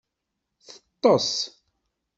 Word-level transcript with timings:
Teṭṭes. 0.65 1.31